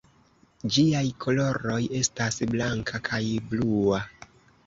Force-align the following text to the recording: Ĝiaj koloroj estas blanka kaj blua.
Ĝiaj 0.75 1.03
koloroj 1.25 1.77
estas 1.99 2.41
blanka 2.53 3.01
kaj 3.09 3.23
blua. 3.51 4.01